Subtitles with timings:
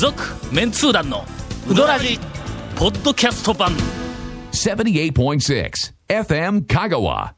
[0.00, 1.26] 続メンツー団の
[1.68, 2.18] ウドラジ
[2.74, 3.70] ポッドキャスト版
[4.50, 5.70] 78.6
[6.08, 7.34] FM Kagawa.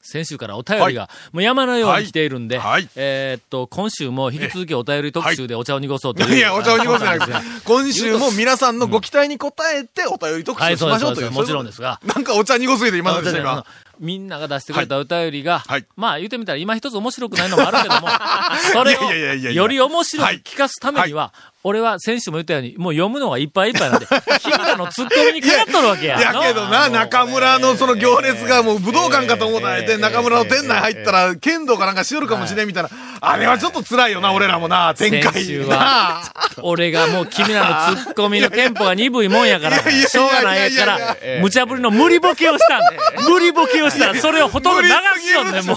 [0.00, 6.34] 先週からお便りが、もう山のように来ているんで、はいはいえーっと、今週も引き続きお便り特集でお茶を濁そうという。
[6.34, 7.62] いや、お茶を濁すじゃないです。
[7.66, 11.30] 今週も皆さんのご期待に応えてお便り特はい、集しましょうという。
[11.30, 12.00] もちろんですが。
[12.06, 13.66] なんかお茶濁すぎて今のでした、あの今。
[13.98, 15.86] みんなが出してくれたお便りが、はい。
[15.96, 18.08] まあ言ってみたら今一つ面白くないのもあるけども、
[18.72, 21.32] それいやいやいやいやをより面白く聞かすためには、
[21.64, 24.06] 俺は先週も言ったように、もう読むのがいっぱいいっぱいなんで、
[24.40, 26.18] 君らのツッコミにかかっとるわけや。
[26.18, 32.90] いやけどな、中村のその行列がもう武道館かと思ったられて、中村の店内入ったら剣道かなんかしよるかもしれんみたいな。
[33.20, 35.32] あれはちょっと辛いよな、俺らもな、展開。
[35.32, 36.22] 先週なは、
[36.62, 42.92] 俺がもう君らのツッコミの テンポが鈍いもんやから、しょうがないやから、無茶ぶりの無理ボケをしたんだ。
[43.28, 44.88] 無理ボケをしたら、それをほとんど流
[45.20, 45.76] すよね、もう。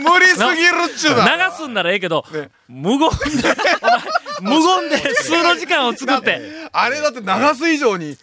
[0.00, 1.50] 無理すぎるっちゅう流な。
[1.50, 2.24] すんならええけど、
[2.68, 3.08] 無言で、
[4.40, 6.40] 無言で数の時間を作って、
[6.72, 7.26] あれだって流
[7.58, 8.16] す以上に、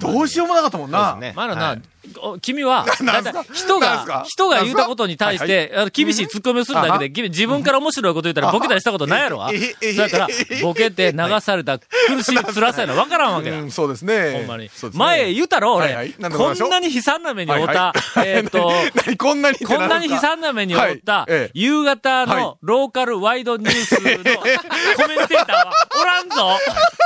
[0.00, 1.18] どうしようもなかったもんな。
[1.34, 1.76] まだな、
[2.20, 9.38] たい 人が人が言うたことに対して、厳しい突っ込みをするだけで、君自分から面白いこと言ったらボケたりしたことないやろ？
[9.96, 10.28] だから、
[10.62, 13.64] ボケて流された苦しい辛さやの分からんわけだう。
[13.64, 14.32] ん、そうですね。
[14.32, 14.70] ほんまに。
[14.92, 16.12] 前言うたろ、俺。
[16.36, 18.72] こんなに悲惨な目に遭った、はい えーっと、
[19.06, 22.42] 何こんなにこんなに悲惨な目に遭った夕方はい。
[22.42, 26.58] のローカルワイドニュースのコメンテーターはおらんぞ。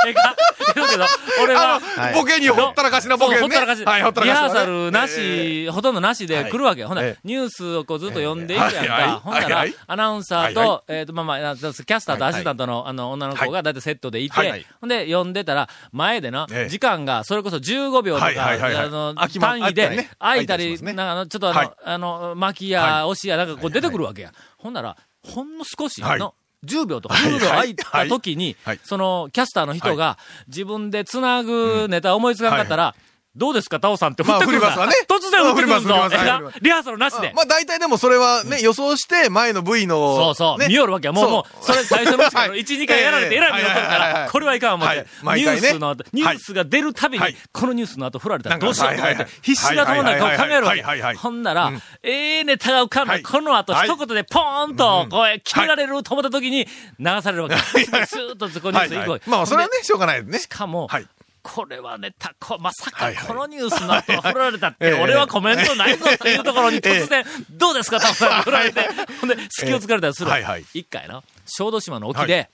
[0.07, 0.35] ええか
[0.75, 1.05] 言うけど、
[1.43, 1.81] 俺は、
[2.15, 3.41] ボケにほったらかしなボケね。
[3.41, 3.85] ほったらかし。
[3.85, 4.49] はい、ほったらかしなね。
[4.49, 6.89] リハーサルなし、ほとんどなしで来るわけよ。
[6.89, 9.21] ほんならええニュースをこうずっと読んでいくやんはいはいか。
[9.25, 13.75] ほんならはいはい、アナウンサーはいはと、えっと、まあまあ、キャスターとアシスタントの、あの、女の子がだい。
[13.75, 21.67] たいセットでいてはいはい、ほんで、読んでたら、前でなええ、時間が、それこそ15秒とか、あの、単位で空いたりなんかあの、ちょっとあはい。
[21.67, 24.33] の、あの、巻きや、押しや、なんかこう出てくるわけや。
[24.59, 26.19] ほんなら、ほんの少しはい。
[26.19, 26.35] の、
[26.67, 32.95] 10秒とか10秒空いた時にその、キャスターの人が、自分で繋ぐネタ思いつかんかったら、
[33.37, 34.67] どうですか、タオさんって振ってくるんだ。
[34.67, 35.07] まあ振りますわね。
[35.09, 35.89] 突然振ってくるぞ。
[35.89, 37.33] まあ振りますリハーサルなしで。
[37.35, 40.17] まあ大体でもそれはね、予想して前の V の。
[40.17, 40.67] そうそう、ね。
[40.67, 41.13] 見よるわけや。
[41.13, 42.61] もう、もう、それ最初のうちからはい。
[42.61, 45.41] 1、2回やられて、えらい見よっとるから、これはいかん思って、はい。
[45.41, 51.21] ニュースの後、ニュースが出るたびにはい、このニュースの後振られたらどうしようとか言ってはいはいはい、必死なところなんかを考えるわはいはいはいけ。
[51.21, 53.23] ほんならうん、ええネタが浮かんだはい。
[53.23, 53.89] この後、はい。
[53.89, 56.67] 一言でポーンと、こう、決められると思った時に、
[56.99, 57.57] 流されるわけ。
[57.57, 59.31] スーッとそこニュース行くわけ。
[59.31, 60.39] まあそれはね、しょうがないね。
[60.39, 61.07] しかも、はい。
[61.43, 64.93] これはね、た、こ、まさかこのニュースの後振られたって、 ええ。
[65.03, 68.81] 俺はコメントないぞというところに突然、どうですか、タオさんが振られて、
[69.21, 70.31] ほんで、隙を突かれたりする。
[70.31, 70.65] はいはい。
[70.75, 72.47] 一回な、小豆島の沖で、は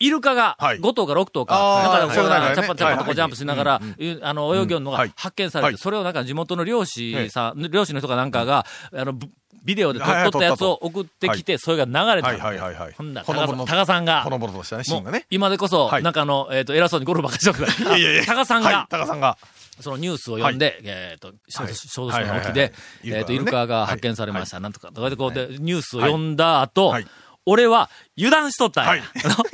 [0.00, 0.80] イルカがはい。
[0.80, 2.20] 5頭か6頭か、なんかこ
[2.52, 3.80] うチャッパチャッパとこうジャンプしながら、
[4.22, 5.12] あの、泳ぎよるのがはい。
[5.16, 5.78] 発見されて、はい。
[5.78, 9.28] それをなんか地元の漁師さん、漁師の人かなんかが、あの、ブ
[9.64, 12.28] ビデオで撮っとったやつを送ってきて、それが流れた。
[12.28, 12.44] はいの。
[12.44, 12.92] はいはいはい。
[12.92, 15.26] ほんなら、タカさんがほ、のぼのとしたね、シーンがね。
[15.30, 16.02] 今でこそ、はい。
[16.02, 18.24] なんかあの、えっと、偉そうにゴルフばっかりしとるから、いやいや。
[18.24, 19.38] タカさんはいが、タカさんが。
[19.80, 22.72] そのニュースを読んで、えっ、と、小豆島の沖で、はい
[23.06, 24.60] えっ、と、イルカが発見されました。
[24.60, 27.06] なんとか、とかでこうで、ニュースを読んだ後、はい。
[27.46, 28.90] 俺は油断しとったんや。
[28.90, 29.02] はい。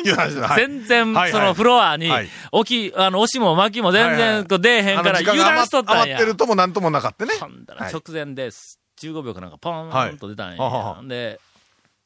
[0.01, 0.49] 油断してた。
[0.49, 0.67] はい。
[0.67, 6.03] 全然、そのフロアにはい、置き、あの、押しも巻きも全然こう出えへんから油が断しとったんや。
[6.03, 6.25] 余って。
[6.25, 7.35] るともなんともなかったね。
[7.41, 8.80] ほんだらはい直前です。
[9.01, 10.63] 15秒かなんかポーンと出たんや。
[10.63, 11.41] はいで、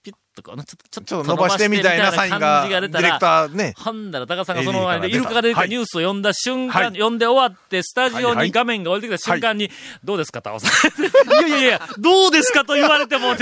[0.05, 3.75] ピュッとこう、ちょっと、ちょっと伸ばしてみたいなサインが、感じが出たらディレク、ターね。
[3.77, 9.71] ほんだら、高さんがその前で、イルカが出てきたはいニュースを読んだ瞬間、はい読んで終わって、スタジオはいはいに画面が降りてきた瞬間に、
[10.05, 11.03] どうですか、タオさん。
[11.03, 13.35] いやいやいや、どうですかと言われても、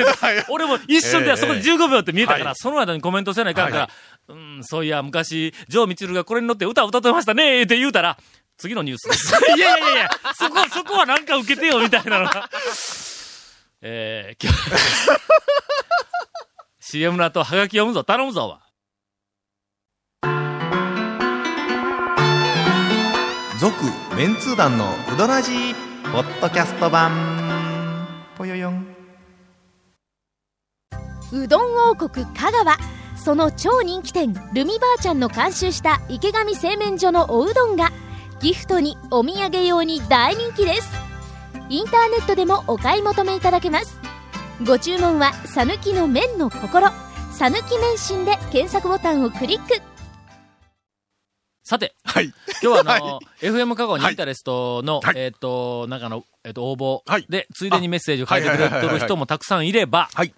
[0.49, 8.17] 俺も一瞬ではそこで15秒って見えたから、はいその間にコメントせないかんから、はいうん、そういや、昔、ジョー・ミチルがこれに乗って歌を歌ってましたね、って言うたら、
[8.57, 9.35] 次のニュースです。
[9.57, 12.49] い やいやいやいや、そこ、そこはなんか受けてよ、みたいなのが。
[13.84, 14.60] えー、今日、
[16.78, 18.60] CM の後、はがき読むぞ、頼むぞ、わ。
[23.59, 23.75] 続
[24.16, 25.75] メンツー団のウドラジー
[26.12, 27.11] ポッドキャスト版。
[28.38, 28.87] ぽよよん。
[31.32, 32.76] うどん王国香川。
[33.17, 37.90] その超人気店ルミばあちゃんの監修した池上製麺所のおうどんが
[38.40, 41.12] ギフトにお土産用に大人気です
[41.73, 43.99] インターネットでもお買い求めいただけます。
[44.67, 46.89] ご注文は「さぬきの麺の心」
[47.33, 49.81] 「さぬき麺心」で検索ボタンをクリック。
[51.65, 52.27] さて、はい。
[52.63, 55.15] 今日はあの、は FM 香川にはいインタレストの、はい。
[55.17, 57.25] えっ、と、なんかの、えっ、と、応募はい。
[57.31, 60.35] で、ついでにメッセージを書いてくれてる人もたくさんいれば、はい。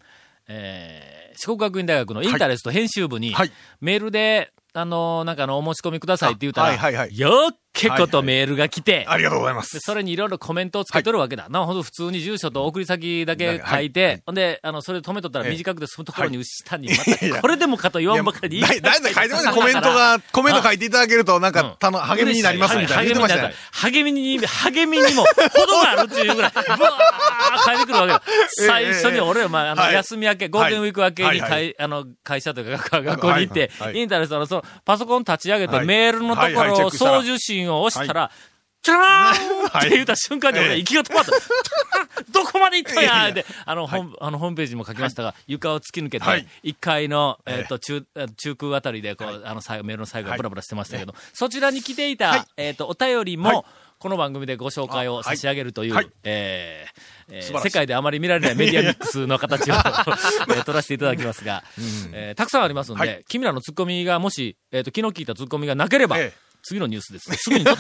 [0.47, 3.51] えー、四国学院大学のインタレスト編集部に、はい。
[3.81, 7.19] メールで、あの、なんかあの、お申し込みくださいって言うたら、はいはいはい。
[7.19, 9.62] よっ結構とメールが来て、ありがとうございま。
[9.62, 11.49] ですそれにいろいろコメントをつけとるわけだ。
[11.50, 14.23] な、ほんと普通に住所と送り先だけ書いて、はい。
[14.25, 15.50] ほんで、あの、それ止めとったらええ。
[15.50, 18.62] 短くて済むところに下に、また、これでもかと言わんばかりに。
[18.62, 18.81] だい。
[18.81, 19.56] だい書いてましたね。
[19.56, 23.03] コメントが、コメント書いていただけると、なんか、たの、励みになりますみたいな。
[23.03, 23.55] 言ってましたね。
[23.73, 28.23] 励みに、励みにも、ほどがあるっていうぐらい、ブワー書いてくるわけだ。
[28.69, 29.94] 最初に俺は、まあ、あの、はい。
[29.94, 31.75] 休み明け、ゴールデンウィーク明けに、はい。
[31.76, 35.87] あの、会社とか、学校に行ってインターネットのその、パソコン立ち上げて、はい。
[35.87, 38.31] メールのところをックしたら送受信を押したら、
[38.84, 39.66] チャラーン！
[39.81, 40.76] って言った瞬間に俺、え。
[40.76, 41.32] え息が止まった。
[42.31, 48.26] どこまで行ったんいやで、あの、ホあの、ホームページにも書きましたが、床を突き抜けてはい、1階の、えっと、中、え。
[48.37, 53.55] 中空あたりで、こう、あの、最後メールの最後がブラブラしてましたけど、そちらに来ていた、えっと、お便りはい。
[53.55, 53.66] も、
[53.99, 56.11] この番組でご紹介を差し上げるという、はい。
[56.25, 61.64] えーえ世界であまり見られない メディアミックスの形を、えー取らせていただきますが、
[62.12, 63.25] えーたくさんありますんで、はい。
[63.28, 67.31] 君らのツッコミがもし、えっ、と、昨日聞いたツッコミがなければ、ええ次のニュースです。
[67.37, 67.78] すぐに いやいや、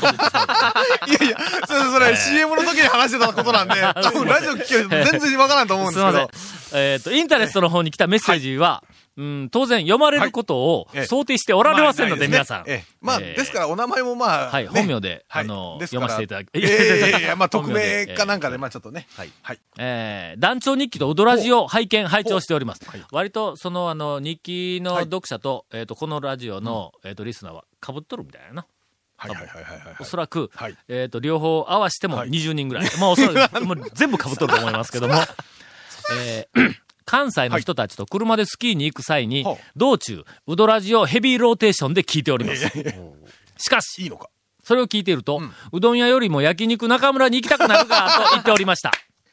[1.66, 6.30] それ、それ、CM の時に話してたことなんで、 多分ラジオ聞けると全然わからんと思うんですけど。
[6.70, 6.80] せん。
[6.80, 8.84] えっ、と、インタレストの方に来たメッセージは、
[9.16, 10.98] うん、当然読まれることをはい。
[10.98, 12.64] ええ想定しておられませんので、皆さん。
[13.00, 14.70] まあですから、お名前もまあ、はいね。
[14.70, 15.44] 本名ではい。
[15.44, 19.06] あの読ませていただきいやいや まあ、匿本名かなんかで、まあ、ちょっとね。
[19.16, 19.30] はい。
[19.42, 19.60] はい。
[19.78, 22.82] えー団長日記とウドラジを拝見、拝聴しております。
[23.12, 25.04] 割と、その、あの、日記のはい。
[25.04, 28.66] 読者と、えっ、と、このラジオの、えっ、と、リスナーは被っとるみたいな
[29.28, 29.34] な。
[29.34, 29.96] はいはいはいはいはい。
[30.00, 32.90] おそらく、はいえっ、と、両方合わせてもはい20人ぐらい。
[32.98, 35.14] まあ、おそらく、 もう全部被っとると思いますけども、
[36.16, 36.74] えー
[37.06, 42.66] 関西の人たちと車でスキーに行く際に、はい道中、ウドラジをヘビーローテーションで聞いております。
[43.58, 44.30] しかし、いいのか？
[44.64, 45.42] それを聞いていると、
[45.72, 48.90] うどん屋よりも焼肉中村に行きたくなるかと言っておりました。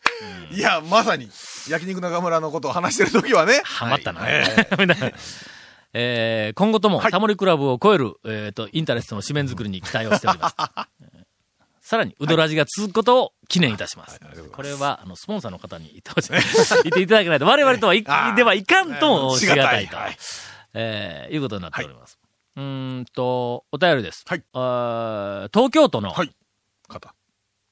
[0.51, 1.29] いや、まさに、
[1.69, 3.61] 焼肉中村のことを話してる時はね。
[3.63, 4.27] ハマったな。
[5.93, 10.55] えー今後とも、はいタモリクラブを超える、えっ、と、インタレストの紙面作りに期待をしております。
[11.81, 14.19] さらに、うどらじが続くことを記念いたします。
[14.53, 16.31] これは、あの、スポンサーの方に言ってほしい。
[16.83, 18.03] 言っていただけないと、我々とはい、
[18.35, 20.17] ではいかんともしがたいと、はい
[20.73, 22.17] えーいうことになっております。
[22.55, 24.23] うーんと、お便りです。
[24.27, 26.31] はいあー東京都のはい。
[26.87, 27.13] 方。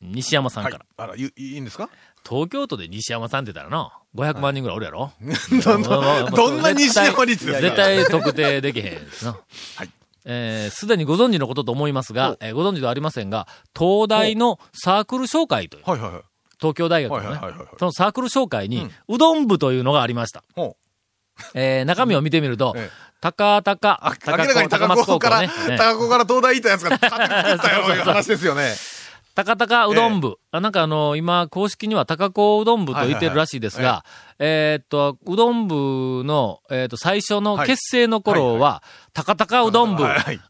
[0.02, 0.78] 西山さんから。
[0.78, 0.88] はい。
[0.98, 1.90] あら、いいいいんですか？
[2.28, 5.12] 東京都で西山さんって言ったらな、500万人ぐらいおるやろ、
[5.64, 9.38] どんな、どんな西山率ですか絶対特定できへんな。
[9.76, 9.90] はい。
[10.26, 16.22] えーすでにご存知のことと思いますが、えーご存知ではありませんが、東大のサークル紹介という、はいはいはい。
[16.60, 17.40] 東京大学のね
[17.80, 20.44] そのサークル紹介に、うどん部というのがありました。
[20.56, 20.76] ほ
[21.54, 25.48] えー中身を見てみるとええ、高高、あ、明らかに高松校から、ね。
[25.48, 28.74] ね高校から東大行ったやつが勝手に作ったような話ですよね。
[28.74, 28.99] 高高
[29.36, 30.38] うどん部。
[30.52, 34.04] あなんかあの、今、公式には高校うどん部と言ってるらしいですが、
[34.40, 37.68] えーっと、うどん部の、えーっと、最初のはい。
[37.68, 38.84] 結成の頃は、
[39.14, 40.04] 高高うどん部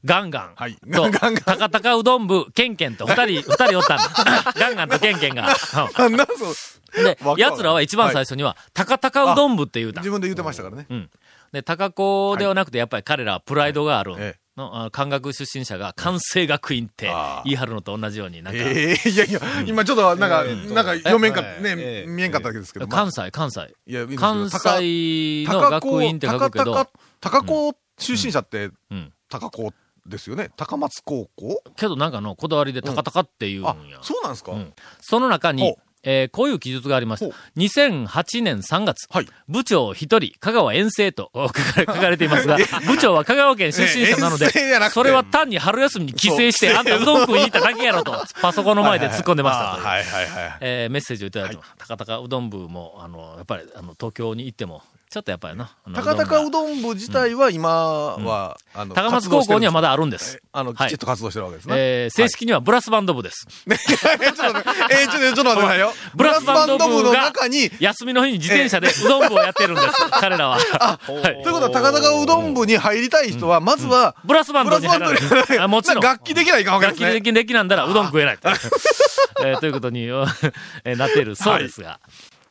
[0.05, 0.51] ガンガン。
[0.55, 0.75] はい。
[0.91, 1.35] と、ガンガン。
[1.35, 4.53] 高高うどん部、ケンケンと、二人、 二人おったんだ。
[4.55, 5.49] ガンガンとケンケンが。
[5.49, 6.53] あ なんそう
[6.97, 7.03] うん。
[7.03, 10.01] で奴らは一番最初には、高高うどん部って言うた。
[10.01, 10.09] 自。
[10.09, 10.85] 分で言ってましたからね。
[10.89, 11.09] うん。
[11.51, 14.37] で、高校ではなくて、やっぱり彼らはプライドがある。
[14.65, 17.11] ええの、漢学出身者が関西学院って
[17.45, 22.87] 言い張るのと同じように、なんか、ええいやいや、今ちょっと、なんか、なんか読めんか、えねえ、見えんかったわけですけど。
[22.87, 22.99] まあ。
[23.01, 23.73] 関西、関西。
[23.87, 29.13] いや関西の学院って書くけど、高高高校出身者ってうん。
[29.31, 29.73] 高校
[30.07, 30.49] ですよね？
[30.57, 31.61] 高松高校？
[31.75, 34.53] けどなんかのこだわりで高々って言うんあや。、そうなんですか？
[34.53, 34.73] うん。
[35.01, 37.33] その中にえーこういう記述がありましたほ。
[37.57, 39.27] 2008年3月、はい。
[39.47, 44.49] 部長一人、香川遠征とお 書かれていますが、部長は香川県出身者なので
[44.91, 49.85] それは単に春休みに帰省して、あんたうどん食いに行っただけやろと、パソコンの前で突っ込んでましたという。
[49.85, 50.57] はいはいはい。
[50.61, 51.73] えーメッセージをいただいてます。
[51.87, 55.71] 高々うどん部も、あの、やっぱり、あの、東京に行っても、ちょっとやっぱりな。
[55.95, 60.39] 高高うどん部自体は今は、あの、高松高校にはまだ、だあるんです。
[60.51, 61.73] あの、はいきちっと活動してるわけですね。
[61.75, 63.47] えー正式にはブラスバンド部です。
[63.65, 65.93] ねちょっと待って、えーちょっと、ちょっと待ってくださいよ。
[66.13, 69.87] ブラスバンド部のが中に、休みの日に自転車でうどん部をやってるんです。
[70.11, 70.59] 彼らは。
[70.77, 75.59] はいということは、高高うどん部に入りたい人は、まずは、ブラスバンドに入らブラスバンドにない。
[75.59, 76.03] あもちろん。
[76.03, 77.07] 楽器できないかんわけですね。
[77.07, 78.39] 楽器できなんだらうどん食えない。
[79.41, 81.99] えーということに、えーなっているそうですが。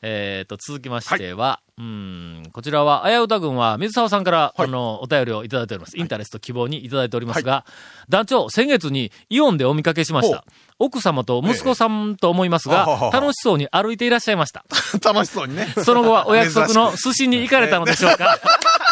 [0.03, 5.97] えっと、続きましては、うん、こちらは、あやうた軍は、水沢さんから、あの、お便りをいただいております。
[5.97, 7.65] インタレスト希望にいただいておりますが、
[8.09, 10.45] 団長、先月にイオンでお見かけしました。
[10.81, 14.65] 奥様と息子さんと思いますが、ええ楽しそうに歩いていらっしゃいました。
[15.05, 15.73] 楽しそうにね。
[15.85, 18.39] その後はお約束の 寿司に行かれたのでしょうか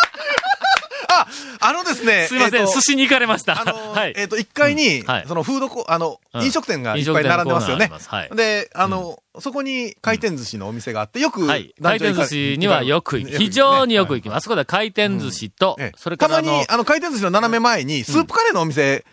[1.20, 1.28] あ、
[1.60, 2.26] あのですね。
[2.28, 3.60] すいません、寿司に行かれました。
[3.60, 4.14] あの はい。
[4.16, 7.90] えっと、1階にそのフードコ、あの、うん飲食店がいっぱい並んでますよね。
[8.34, 11.74] で、あの、そこに回転寿司のお店があって、よく、はい。
[11.82, 14.38] 回転寿司にはよく行き、非常によく行きます。
[14.38, 19.04] あそこで回転寿司とええ、それからたまに、、あの、回転寿司の斜め前に、スープカレーのお店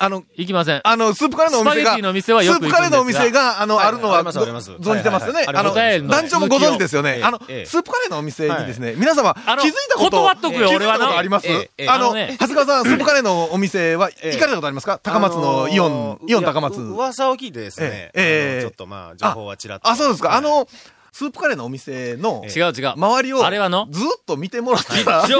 [0.00, 0.80] あの、行きません。
[0.84, 5.44] あの、スープカレーのお店が、スパゲティの店はよくスープカレーのお店が、あの、はいあるのは、存じてますよね。
[5.48, 7.16] あの、団長もご存知ですよね。
[7.16, 7.66] ええあの、ええ。
[7.66, 11.48] スープカレーのお店にですね、皆様、気づいたこと、断っとくよ俺はあります？
[11.88, 15.00] あの、長谷川さん、 スープカレーのお店は、ええ行かれたことありますか？
[15.02, 16.80] 高松のイオンイオン高松。
[16.80, 19.90] 噂を聞いてですね、ええちょっとまあ、情報はちらっと。
[19.90, 20.28] あ、そうですか。
[20.28, 20.68] はいあ、の、
[21.12, 22.92] スープカレーのお店の、違う違う。
[22.96, 23.88] 周りを、あれはの？
[23.90, 25.38] ずっと見てもらったら、非常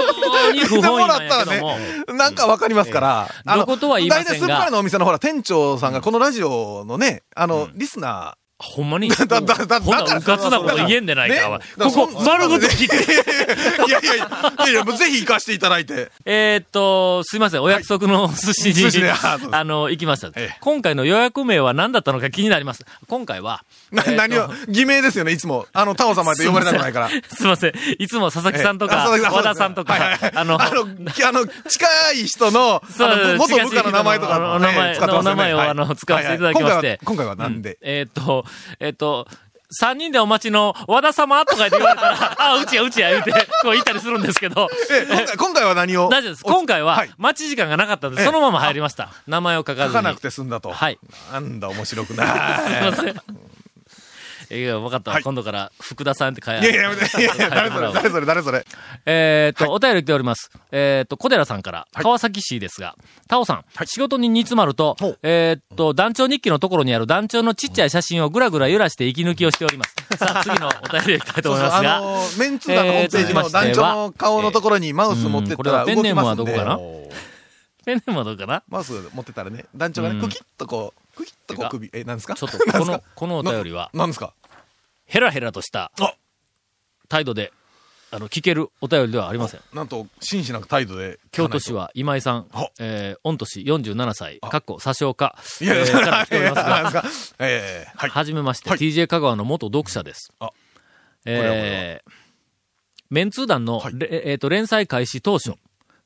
[0.51, 1.77] に不見ても本意らったらなんやけども。
[1.77, 3.29] ね、なんかわかりますから。
[3.45, 9.07] あのどことは言いませんが大体スープカレーのお店のほら、店長さんがこのラジオのね、あの、リスナほんまに？
[9.15, 12.97] だだだだほな、だからうかつなこと言えんでないか、ここ、そ丸ごと聞いて。
[12.97, 14.27] ー、いやいやいや、い
[14.65, 16.11] やいや、もうぜひ行かせていただいて。
[16.25, 19.13] えーっと、すいません、お約束の寿司に、寿司ね
[19.51, 20.57] あの、行きました、ええ。
[20.59, 22.85] 今回の予約名は何だったのか気になります。
[23.07, 25.65] 今回は、な、何を、偽名ですよね、いつも。
[25.71, 27.09] あの、タオ様って呼ばれたくないから。
[27.09, 27.73] すいません。
[27.97, 30.31] いつも佐々木さんとか、和田さんとか、はいはいはい。
[30.35, 32.83] あの、あの、きあの、近い人の、
[33.37, 35.69] 元部下の名前とかお名前お名前をはい。
[35.69, 36.99] あの使わせていただきまして。
[37.03, 37.61] 今回は今回はなん。
[37.61, 38.45] でえーっと、
[38.79, 39.27] えーっと、
[39.71, 46.09] 三人でお待ちの和田様とか言って言われたら、 あ、うちやうちや言うて、こう言ったりするんですけど、え、今回、今回は何を？
[46.09, 46.43] 大丈夫です。
[46.43, 49.09] 今回ははい、待ち時間がなかったんで、ええそのまま入りました。
[49.27, 49.87] 名前を書かずに。
[49.89, 50.71] 書かなくて済んだと。
[50.71, 50.97] はい。
[51.31, 52.27] なんだ、面白くない。
[52.65, 53.21] すいません。
[54.51, 55.15] いや、分かったわ。
[55.15, 55.23] はい。
[55.23, 57.03] 今度から、福田さんって書いいやいや、やめて。
[57.21, 58.65] いやいや、誰それ、誰それ、誰それ。
[59.05, 60.49] えーっと、お便り来ております。
[60.71, 62.95] えーっと、小寺さんから、川崎市ですが、
[63.27, 69.95] タオさん、仕事に煮詰まるとほう、えーっと、団長日記のところにある団長のちっちゃい写真をぐらぐら揺らして息抜きをしております。
[70.17, 76.77] さあ、次のお便りへ行きたいと思いますあが、の、 メン通団のホームページの団長の顔のところにマウス持ってったらこれはペンネームはどこかな？
[77.85, 78.63] ペンネームはどうかな？
[78.67, 80.21] マウス持ってたらね、団長がね、うん。
[80.21, 82.35] クキッとこう、クキッとこう首、え、なんですか？
[82.35, 84.33] ちょっと、この、このお便りは、なんですか？
[85.09, 86.13] ヘラヘラとしたあ。
[87.09, 87.51] 態度で、
[88.11, 89.61] あの、聞けるお便りではありません。
[89.73, 91.19] なんと、真摯な態度で。
[91.31, 97.03] 京都市は今井さんあ、えー、御年47歳、かっこ、詐称か、いやいや、えーから来ておりますが、
[97.39, 98.09] ええ、はい。
[98.11, 98.79] はじめまして、はい。
[98.79, 100.31] TJ 香川の元読者です。
[100.39, 100.51] あ。
[101.25, 102.11] えー、
[103.09, 103.93] メンツー団の、はい。
[103.97, 105.55] れえーと連載開始当初、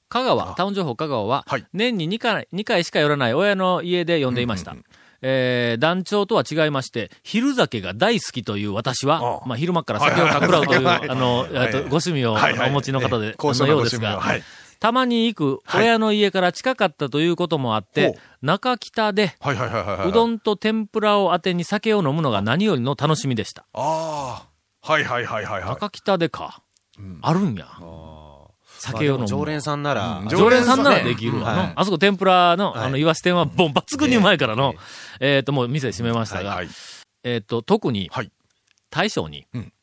[0.08, 1.66] 香川、タウン情報香川は、はい。
[1.74, 4.76] 年に2回 ,2 回しか寄らない親の家で読んでいました。
[5.24, 14.44] えー団長とは違いまして、昼酒が大好きという私は、あまあ、昼間っから酒をかくらうという、あの、はいえっとご趣味を、お持ちの方で、のようですが、はい
[14.80, 19.34] たまに行く親の家から近かったということもあって、中北で。
[20.06, 23.66] うどんと天ぷらを当てに酒を飲むのが何よりの楽しみでした。
[23.72, 24.48] ああ。
[24.86, 25.70] はいはいはいはいはい。
[25.70, 26.62] 中北でか。
[27.22, 27.66] あるんや。
[28.80, 29.28] 酒を飲む。
[29.28, 31.60] 常連さんなら、うん常連さんならできるわの。
[31.60, 34.76] はいあそこ天ぷらの、はいあの、イワシ店は、ボン抜群にうまいからの、
[35.20, 36.68] えっと、もう店閉めましたが、はい。
[37.24, 38.32] えっと、特にはい、
[38.90, 39.74] 大将にうん、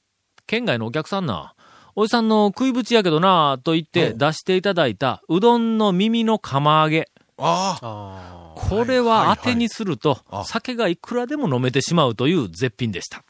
[0.47, 1.55] 県外のお客さんな、
[1.97, 7.09] おじさんの食いぶちやけどな、と言って出していただいた、うどんの耳の釜揚げ。
[7.39, 8.37] ああ。
[8.37, 13.25] あこれは当てにするとあ、酒がいくらでも飲めてしまうという絶品でした。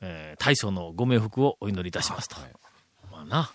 [0.00, 2.36] えー大将のご冥福をお祈りいたしますと。
[3.10, 3.50] まあな。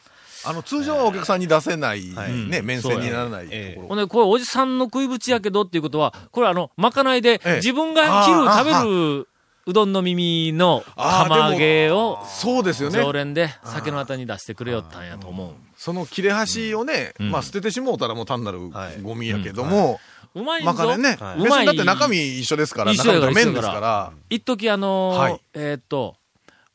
[0.46, 2.34] あの、通常はお客さんに出せない、はい。
[2.34, 3.88] ね、面線にならないええところ。
[3.90, 9.28] ほんで、これおじさんの食いぶちやけどっていうことは、これあの、まかないでええ、自分が昼食べる
[9.68, 13.00] うどんの耳の釜揚げを、そうですよね。
[13.00, 15.52] 常連で酒のあたに出してくれよったんやと思う。
[15.76, 17.30] その切れ端をね、ん。
[17.30, 19.02] まあ捨ててしもうたらもう単なるはい。
[19.02, 20.00] ゴミやけども、
[20.34, 20.62] うまい。
[20.62, 20.68] ぞ。
[20.68, 21.66] まかねね、はい。
[21.66, 24.14] だって中身一緒ですから、中身が麺ですから。
[24.30, 26.16] 一時あのえーっと、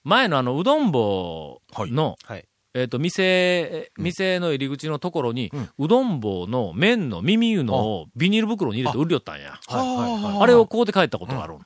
[0.04, 2.44] 前のあの、うどん棒の、はい。
[2.74, 9.58] えっ、と、店、店の入り口のところに、ううんどん棒の麺の耳いうのをビニール袋に入れて売りよったんや。
[9.68, 11.58] はあれをこうで帰ったことがある。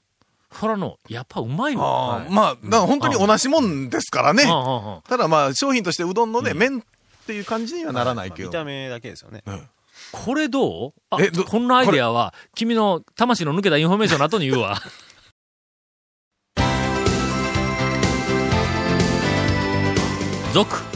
[0.50, 2.16] ほらの、やっぱうまいわ。
[2.16, 4.44] あーまあ、だから本当に同じもんですからね。
[4.44, 4.50] うん。
[4.50, 4.94] うん。
[4.94, 5.02] うん。
[5.02, 6.82] ただまあ、商品としてうどんのね、麺っ
[7.26, 8.48] ていう感じにはならないけど。
[8.48, 8.52] 見。
[8.52, 9.44] た目だけですよね。
[10.12, 10.92] これどう？
[11.10, 14.80] あえどこんなアイデアは、君の魂の抜けたインフォメーションの後に言うわ。
[20.52, 20.95] 続、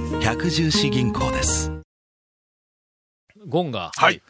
[0.19, 1.71] 百十四銀行です
[3.47, 4.21] ゴンが、はい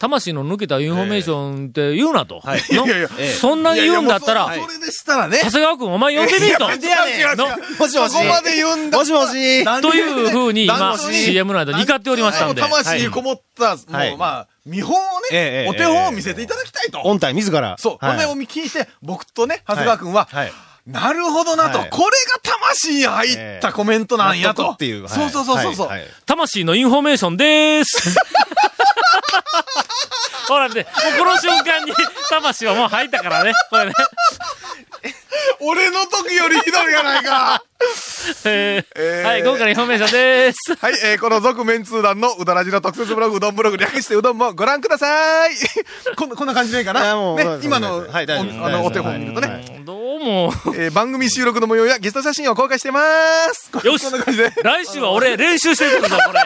[0.00, 2.40] 魂の抜けたインフォメーションって言うなと。
[2.40, 2.84] はいの？
[2.84, 5.38] いやいやええそんなに言うんだったら、いやいやそそれでしたらね。
[5.40, 6.64] 長谷川君お前読んでみろと。
[6.64, 7.46] いやいやいやの？
[7.46, 8.10] もしもし。
[8.10, 9.64] そこまで言うんだもしもし。
[9.80, 12.60] というふうに今、CM の間に怒っておりましたんで。
[12.60, 17.02] 魂こもった、はいもうまあ、見本をね、ええお手本を見せていただきたいと。
[17.02, 17.76] 御大自ら。
[17.78, 18.04] そう。
[18.04, 20.52] はいこれを聞いて、僕とね、長谷川君は、はい。
[20.88, 24.70] なるほどなと、はいこれが魂に入ったコメントなんやと。
[24.70, 25.04] っていう。
[25.04, 25.74] はいそうそうそうそう。
[25.74, 28.16] そうはいはい魂のインフォメーションでーす。
[30.48, 31.92] ほらね、もうこの瞬間に
[32.30, 33.52] 魂はもう入ったからね。
[33.68, 33.92] これね。
[35.60, 37.62] 俺の時よりひどいやないか。
[38.44, 40.74] えーえーはい、今回のインフォメーションでーす。
[40.76, 45.50] はい、えーこの続メンツー団のうどらじの特設ブログ、うどんブログ略してうどんもご覧ください。
[46.16, 47.14] こんな、こんな感じでいいかな？
[47.34, 49.82] ね今の、はいあの、お手本見るとね。
[50.28, 50.74] はいどうも。
[50.76, 53.00] えー番組収録の模様やゲスト写真を公開してま
[53.54, 53.70] す。
[53.72, 54.52] こよしこんな感じで。
[54.62, 56.40] 来週は俺練習してるぞ、これ。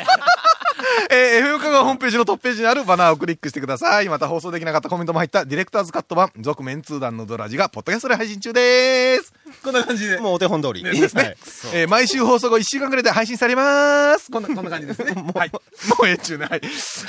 [1.10, 4.08] えー、FM 香川ホームページのトップページにあるバナーをクリックしてください。
[4.08, 9.32] また放送できなかったコメントも入ったディレクターズカット版、続麺通団のうどラジが、ポッドキャストで配信中です。
[9.62, 10.18] こんな感じで。
[10.18, 10.82] もうお手本通り。
[10.82, 11.36] ですね。
[11.74, 14.30] えー毎週放送後1週間くらいで配信されます。
[14.30, 15.12] こんな、こんな感じですね。
[15.34, 15.50] はい。
[15.52, 15.60] も
[16.02, 16.46] うええっちゅうね。
[16.46, 16.60] はい。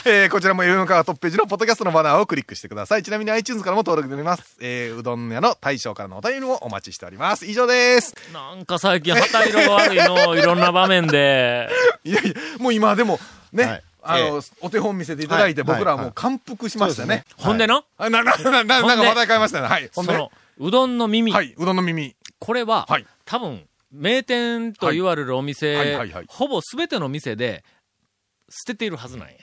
[0.05, 3.03] えーこちらも FM 香川トップページのポッドキャストのバナーをクリックしてください。
[3.03, 4.57] ちなみに iTunes からも登録できます。
[4.61, 7.45] えーうどん屋の大将からのお便りもお待ちしております。
[7.45, 8.15] 以上です。
[8.33, 11.69] なんか最近旗色が悪いの、いろんな場面で。
[12.03, 13.19] いやいや、もう今でも、
[13.53, 13.83] ね、はい。
[14.01, 15.77] あの、お手本見せていただいて、はい。
[15.77, 17.23] 僕らはもう感服しましたね。
[17.37, 19.67] ほんでの、あな、な、な、な、なんか話題変えましたね。
[19.67, 19.89] はい。
[19.93, 20.11] ほんで？
[20.11, 21.31] その、うどんの耳。
[21.31, 22.15] はい、うどんの耳。
[22.39, 23.05] これは、はい。
[23.23, 25.87] 多分、名店と言われるお店、はい。
[25.87, 25.97] はい。
[25.97, 26.11] はい。
[26.11, 26.25] はい。
[26.27, 27.63] ほぼ全ての店で
[28.49, 29.35] 捨てているはずなんや。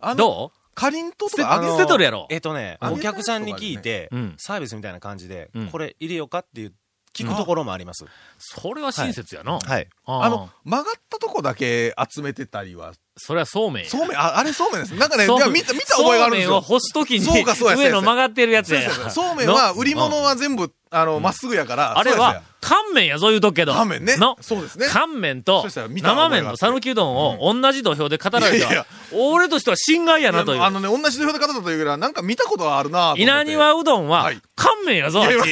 [0.00, 2.26] あの、どかりんとと捨てかあの捨てとるやろ。
[2.30, 6.72] えっとね、あお客さんに聞いてうん、サービスみたいな感じでうん、これ入れようかっていう、
[7.14, 8.04] 聞くところもあります。
[8.04, 9.58] うそれは親切やな。
[9.58, 9.88] はい。
[10.04, 13.90] ああの、曲がったとこだけ集めてたりは、それはそうめんや。
[13.90, 14.94] そうめん、あ、あれそうめんです。
[14.96, 16.50] なんかね、見た、見た覚えがあるんですよ。
[16.50, 23.74] そうめんを干すときに、そうかそうやそうや上の曲がってるやつやそうめんは、売り物は全部、あの、まっすぐやから、あれは乾麺やぞ言うとくけど。
[23.74, 28.86] 乾麺ねの、そうですね乾麺と生麺の讃岐うどんを同じ土俵で語られた。
[29.12, 30.62] 俺としては心外やなという。
[30.62, 34.32] あのね、同じ土俵で語ったというよりは、なんか見たことはあるな稲庭うどんは
[34.64, 35.34] はい、乾麺やぞ、あっち。
[35.34, 35.42] の。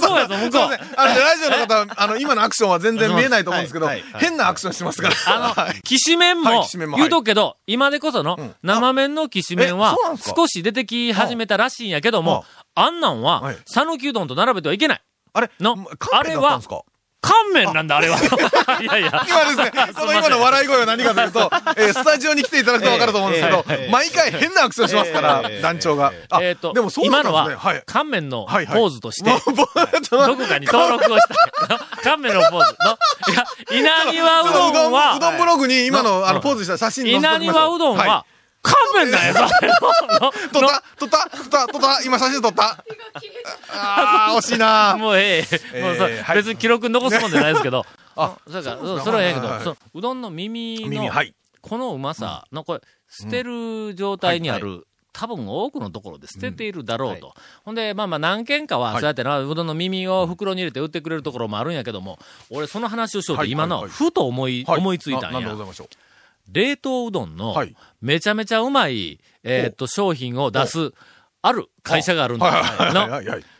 [0.00, 0.62] 向こうやぞ、向こう。
[0.96, 3.88] あのね、ラジオの方は、あの、今のアクションは全然見えないと思うんですけど
[4.18, 5.14] 変なアクションしてますから。
[5.26, 5.74] あはい。
[5.76, 6.66] の、きしめんも
[6.96, 9.96] 言うとくけど、今でこそのん、生麺のきしめんは
[10.36, 12.44] 少し出てき始めたらしいんやけども、
[12.74, 15.02] あんなんははい、讃岐うどんと並べてはいけない。
[15.34, 16.80] あれの乾麺だったんですか？
[17.20, 18.16] 乾麺なんだ、あれは。
[18.80, 19.24] いやいや。
[19.28, 26.12] 今ですね、その今の笑い声は何かというと、えースタジオに来ていただくと分かると思うんですけど毎回変なアクションしますからええ、団長が。
[26.30, 27.30] あえっとでも、そうですね。
[27.30, 31.26] は、乾麺のポーズとしてどこかに登録をし
[31.68, 31.80] た。
[32.04, 32.98] 乾麺のポーズの。
[33.32, 38.26] いや、稲庭うどん、はう、どんブログに今の、あの、ポーズした写真載せてお稲庭うどんはは、
[38.62, 39.40] 乾麺なんやぞ。
[39.42, 39.48] の
[40.52, 40.82] 撮った？
[40.98, 41.28] 撮った？
[41.30, 41.66] 撮った？
[41.68, 42.02] 撮った？
[42.04, 42.84] 今写真撮った？
[43.70, 44.96] あー、惜しいな。
[44.98, 45.82] もうええ。
[45.82, 46.36] もうそえーはい。
[46.36, 47.84] 別に記録に残すもんじゃないですけど。
[48.16, 51.34] あそうかそれはええけど、そのうどんの耳耳、の、はい。
[51.60, 57.34] このうまさの、これ、捨てる状態にある、多分多くのところで捨てているだろうと。
[57.64, 59.00] ほんで、まあまあ何軒かは、はい。
[59.00, 62.18] そうやってな、うどんの耳を袋に入れて売ってくれるところもあるんやけども、
[62.50, 64.78] 俺その話をしようと今の、ふと思い、はい。
[64.78, 65.40] 思いついたんや。
[65.40, 65.64] ななんでござ。
[65.64, 65.88] いましょう？
[66.50, 70.94] 冷凍うどんのはい、めちゃめちゃうまい、えーっと、商品を出す、
[71.42, 72.64] ある会社があるんだ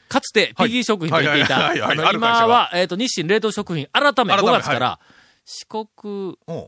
[0.08, 1.74] かつて、ピギー食品と言っていた、
[2.12, 5.00] 今は、えっ、と、日清冷凍食品、改め改め5月から、
[5.44, 6.52] 四国う。
[6.52, 6.66] ん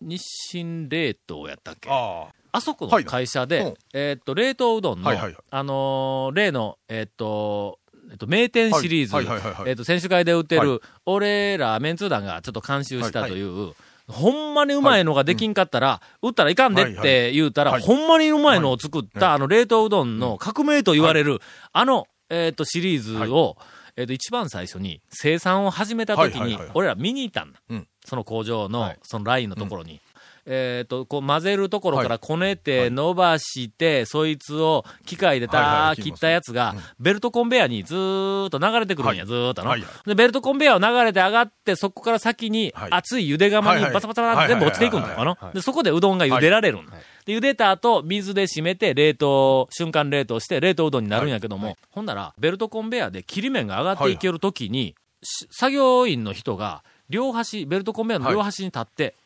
[0.00, 1.88] 日清冷凍やったっけ？
[1.90, 2.60] ああ。
[2.60, 3.74] そこの会社で、はいうん。
[3.94, 5.36] えっ、と、冷凍うどんの、はいはいはい。
[5.50, 7.78] あのー例の、えっ、と、
[8.10, 10.80] えっと、名店シリーズ、えっ、と、選手会で売ってる、はい。
[11.06, 13.74] 俺らメンツー団がちょっと監修したという、
[14.08, 17.82] ほんまにうまいのができんかったら、売ったらいかんでって言うたら、はい。
[17.82, 19.34] ほんまにうまいのを作った、はい。
[19.36, 21.40] あの冷凍うどんの革命と言われる、
[21.72, 23.56] あの、えっ、と、シリーズを、
[23.96, 27.60] えっ、と、一番最初に生産を始めた時にはいはいはい、俺ら見に行ったんだ。
[27.68, 27.88] うん。
[28.04, 28.98] その工場の、はい。
[29.02, 30.00] そのラインのところに。
[30.48, 39.26] えっ、と、こう混ぜるところからこねて、伸ばして、そいつを機械ではいはいたーはい切ったやつが、ベルトコンベヤーにずーっと流れてくるんや、はい。
[39.26, 42.90] ずーっとの、はいはで、ベルトコンベヤーを流れて上がって、そこから先にはい。
[42.92, 43.94] 熱い茹で釜にはいはい。
[43.94, 45.38] バタバタバタって全部落ちていくんだよ。
[45.52, 46.92] で、そこでうどんが茹でられるんだ。
[47.26, 59.16] で、茹でた後、水で締めて、冷凍、瞬間冷凍して、冷凍うどんになるんやけども、ほんなら、ベルトコンベヤーで切り面が上がっていけるときに、し作業員の人が、両端、ベルトコンベヤーの両端に立って、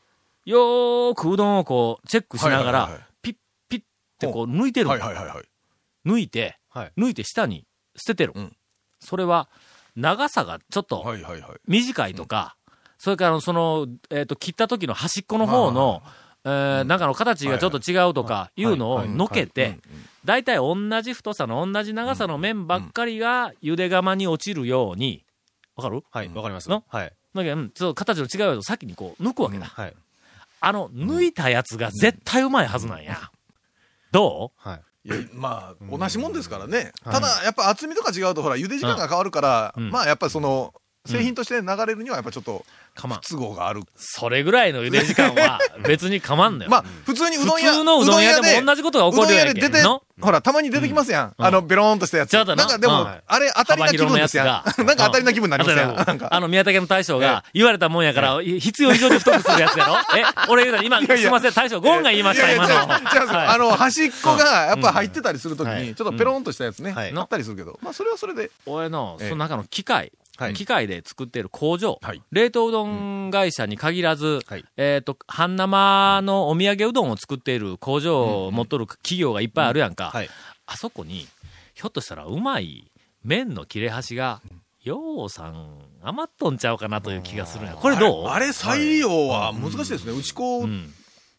[0.44, 3.36] よーくうどんをこう、チェックしながらピッ、
[3.68, 3.84] ピッっ
[4.18, 5.44] てこう、抜いてるんだはいはいはいはい。
[6.06, 6.92] 抜いて、はい。
[6.96, 8.32] 抜いて下に捨ててる。
[8.34, 8.56] うん。
[9.00, 9.48] それは、
[9.96, 11.04] 長さがちょっと。
[11.66, 12.56] 短いとか、
[12.98, 16.02] それからその、えっ、と、切った時の端っこの方の、
[16.44, 16.98] えーなん。
[16.98, 19.78] かの形がちょっと違うとかいうのをのけて、
[20.24, 25.24] 大体同じ太さの同じ長さの麺ばっかりが茹で釜に落ちるように、
[25.76, 26.02] わかる？
[26.10, 26.70] はい、わかります。
[26.70, 26.84] の？
[26.88, 27.12] はい。
[27.34, 29.66] だけど、うんちょっと形の違うやつを先にこう抜くわけだ。
[29.66, 29.94] はい。
[30.60, 33.30] あの、抜いたやつが絶対うまいはずなんや。
[34.12, 34.80] どはい。
[35.04, 36.92] いや、まあ、同じもんですからね。
[37.02, 40.74] ただ、やっぱ厚みとか違うと、ほら、茹で時間が変わるから、うんまあ、やっぱりその、
[41.06, 43.20] 製品として流れるには、やっぱちょっと、うかまん。
[43.20, 43.82] 都合がある。
[43.96, 46.70] それぐらいの茹で時間は別にかまんのよ。
[46.70, 51.34] まあ、普通にうどん屋、普通のうどん屋でも同じことが起こるやんけうどん屋で出ての、ほら、たまに出てきますやん。
[51.38, 51.44] うん。
[51.46, 52.32] あの、ベローンとしたやつ。
[52.32, 52.44] な。
[52.44, 54.46] なんかでもうん、あれ、当たりな気分ですやん。
[54.46, 56.34] なんか当たりな気分になりますやん。
[56.34, 59.94] あの、宮武の大将が言われたもんやから、必要以上に太くするやつやろ？
[60.16, 62.74] え、俺言うたら今、すいません、大将、ゴンが言いました、今の。
[62.82, 67.12] あの、端っこが、やっぱ入ってたりするときうんに、ちょっとペロンとしたやつね、はい。
[67.14, 68.50] あったりするけど、まあ、それはそれで。
[68.66, 69.28] 俺の、ええ。
[69.28, 70.54] その中の機械、はい。
[70.54, 72.22] 機械で作っている工場、はい。
[72.30, 74.64] 冷凍うどん会社に限らず、はい。
[74.78, 80.10] えっ、と、半生のお土産うどんを作っている工場を持っとる企業がいっぱいあるやんか。
[80.10, 80.30] はい。
[80.64, 81.26] あそこに、
[81.74, 82.90] ひょっとしたらうまい
[83.22, 84.40] 麺の切れ端が、
[84.82, 87.68] ようさん余っとんちゃうかなという気がする。
[87.76, 88.26] これどう？
[88.28, 90.12] あれ、あれ再利用は難しいですね。
[90.12, 90.62] 打ち粉。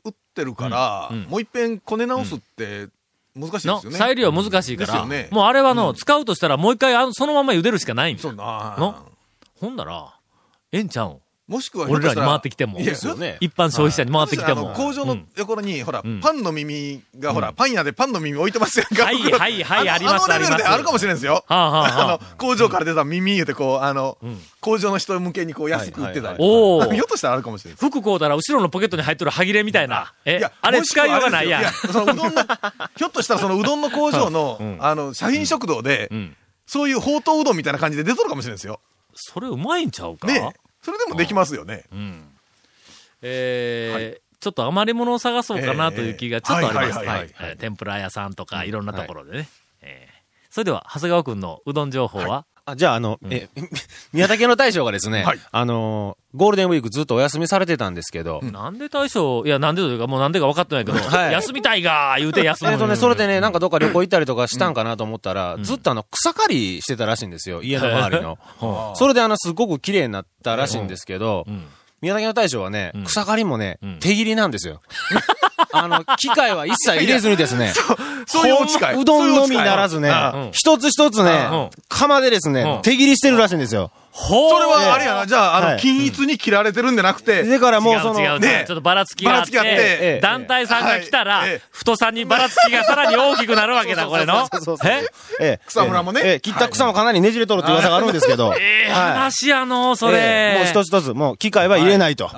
[0.03, 1.23] 打ってるから、うん。
[1.23, 1.29] うん。
[1.29, 2.89] もう一遍こね直すって
[3.35, 3.97] 難しいですのよね。
[3.97, 5.29] 再利用難しいから、ね。
[5.31, 5.95] もうあれはの、うん。
[5.95, 8.75] 使うとしたらもう一回あのそのまま茹でるしかないんそうな。
[8.77, 8.95] の？
[9.59, 10.13] ほんなら、
[10.71, 11.17] ええんちゃうん
[11.47, 12.77] もしくは、俺らに回ってきても。
[12.79, 13.37] ですよね。
[13.41, 14.73] 一般消費者に回ってきても。
[14.73, 19.05] 工場のうん横に、ほら、んパンの耳が、ほら、うんパン屋でパンの耳置いてますやんか。
[19.05, 21.43] はいはいはいのありますあのレベルであるかもしれないですよ。
[21.47, 26.37] はあはあはああの、工場から出た耳言うて、こう、あのん、工場の人向けにこう安く売ってたり。
[26.39, 27.77] おお ひょっとしたらあるかもしれない。
[27.77, 30.13] 服買うたら後ろのポケットに入っとる歯切れみたいな。
[30.23, 32.43] えいや、あれ使いようがないやんそのうどんの、
[32.95, 36.35] ひょっとしたらそのうどんの工場の うん、あの、社員食堂でう、ん。
[36.65, 38.79] そういうほうとううどんみたいな感じで出とるかもしれないですよ。
[39.13, 40.27] それうまいんちゃうか？
[40.27, 41.85] ねそれでもできますよね。
[41.91, 42.29] うん。
[43.21, 46.97] えーちょっと余り物を探そうかなという気がちょっとあります。
[46.97, 49.47] はいはいはいはいえー天ぷら屋さんとかいろんなところでね。
[49.81, 53.49] えーそれでは、長谷川くんのうどん情報はあ、じゃあ、あの、え、
[54.13, 55.39] 宮武の大将がですね、はい。
[55.51, 61.33] あのー、ゴールデンウィークずっとお休みされてたんですけど、なんで大将、いや、なんでというか、もうなんでか分かってないけど、 はい。
[61.33, 62.71] 休みたいがー言うて休む。
[62.71, 65.63] えっとね、それでね、なんかどっか旅行行ったりとかしたんかなと思ったら、ん。
[65.63, 68.37] ずっとあの、草刈りしてたらしいんですよ、家の周りの。
[68.59, 71.67] はそれであの、すごく綺麗になったらしいんですけど、うん。
[72.01, 73.03] 宮崎の大将はね、ん。
[73.03, 73.99] 草刈りもね、うん。
[73.99, 74.81] 手切りなんですよ。
[75.73, 77.73] あの、機械は一切入れずにですね、
[78.27, 79.01] そういうい。
[79.01, 83.91] うどんのみならずねうん、一つ一つねうん、釜でですねうん、手切りしてるらしいんですよ。
[84.11, 85.79] ほそれはあれやな、じゃあ、あの、はい。
[85.79, 88.65] 均一に切られてるんじゃなくて、だからもうその、ね。
[88.67, 89.81] ちょっとばらつきがあって、ばらつきあって。
[90.01, 94.47] ええ団体さんが来たら、太さにばらつきがさらに大きくなるわけだ、 これの。
[94.51, 95.05] そうそうそうえ？
[95.39, 95.59] ええ。
[95.65, 96.21] 草むらもね。
[96.25, 96.39] ええ。
[96.41, 98.53] 切った草もかなりねじれとるって噂があるんですけど。
[98.59, 99.13] ええはい。
[99.13, 100.17] 話やの、それ。
[100.17, 100.57] ええ。
[100.57, 102.29] もう一つ一つ、もう機械は入れないと。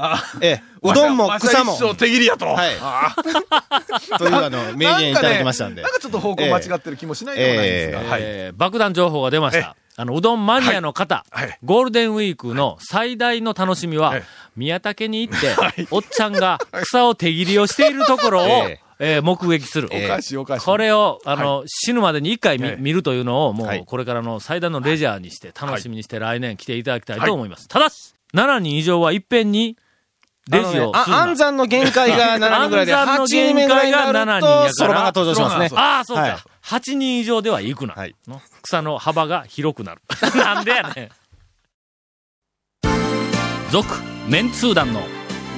[0.42, 1.96] ええうどんも草も。
[1.96, 2.46] 手切りやと。
[2.48, 3.16] はいあ
[4.18, 5.92] というあの、名言いただきましたんでなん。
[5.92, 8.54] かちょっと方向間違ってる気もしないでもないんですが。
[8.58, 9.76] 爆弾情報が出ました。
[9.96, 14.24] あの、うどんマニアの方、はいはいゴールデンウィークの最大の楽しみは、はい
[14.56, 19.90] 宮武に行って、おっちゃんが草を手切りをしているところを、え えー目撃する。
[19.92, 20.66] ええおかしいおかしい。
[20.66, 27.68] これを、あの、死ぬまでに一回見,、ええ見るというのを、もう、はいこれからの最大のレジャーにして、楽しみにして来年来ていただきたいと思います。
[27.68, 29.76] ただし、7人以上はいっぺんに、
[30.50, 31.22] レジをするあな。
[31.24, 35.70] 暗算の限界が7人ぐらいで、暗算の8人目ぐらいが7る人やからと、そろばんが登場しますね。
[35.74, 36.24] ああ、そうか。
[36.24, 37.94] はい8人以上では行くな。
[37.94, 40.02] はいの草の幅が広くなる。
[40.36, 41.10] なんでやねん。
[43.70, 45.06] 続、メンツー団の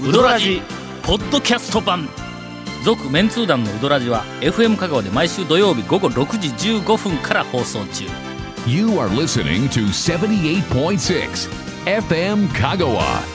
[0.01, 0.63] ウドラジ、
[1.03, 2.09] ポッドキャスト版。
[2.83, 8.05] 続、メンツー団のウドラジは、FM 香川で毎週土曜日午後6時15分から放送中。
[8.65, 11.49] You are listening to 78.6
[11.85, 13.34] FM Kagawa.